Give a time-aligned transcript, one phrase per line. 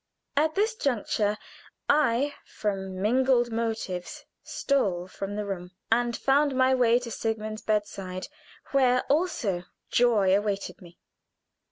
[0.35, 1.37] At this juncture
[1.87, 8.27] I, from mingled motives, stole from the room, and found my way to Sigmund's bedside,
[8.71, 10.97] where also joy awaited me.